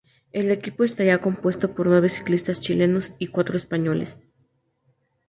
El 0.31 0.49
equipo 0.49 0.83
estaría 0.83 1.21
compuesto 1.21 1.75
por 1.75 1.85
nueve 1.85 2.09
ciclistas 2.09 2.59
chilenos 2.59 3.13
y 3.19 3.27
cuatro 3.27 3.55
españoles. 3.55 4.17